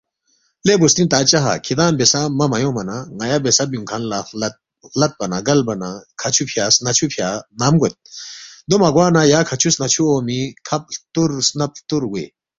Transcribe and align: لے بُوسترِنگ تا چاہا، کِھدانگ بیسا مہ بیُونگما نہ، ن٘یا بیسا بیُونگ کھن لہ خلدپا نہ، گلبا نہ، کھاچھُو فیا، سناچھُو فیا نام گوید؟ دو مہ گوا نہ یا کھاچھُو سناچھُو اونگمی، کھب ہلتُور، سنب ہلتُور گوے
لے 0.65 0.73
بُوسترِنگ 0.79 1.09
تا 1.11 1.19
چاہا، 1.31 1.53
کِھدانگ 1.65 1.95
بیسا 1.99 2.21
مہ 2.37 2.45
بیُونگما 2.51 2.83
نہ، 2.89 2.97
ن٘یا 3.17 3.37
بیسا 3.43 3.63
بیُونگ 3.71 3.87
کھن 3.89 4.01
لہ 4.11 4.19
خلدپا 4.93 5.25
نہ، 5.31 5.37
گلبا 5.47 5.73
نہ، 5.81 5.89
کھاچھُو 6.19 6.43
فیا، 6.51 6.65
سناچھُو 6.75 7.07
فیا 7.13 7.29
نام 7.59 7.73
گوید؟ 7.79 7.95
دو 8.67 8.75
مہ 8.81 8.89
گوا 8.95 9.07
نہ 9.15 9.21
یا 9.31 9.39
کھاچھُو 9.47 9.69
سناچھُو 9.75 10.01
اونگمی، 10.09 10.39
کھب 10.67 10.81
ہلتُور، 10.89 11.29
سنب 11.47 11.71
ہلتُور 11.75 12.03
گوے 12.11 12.25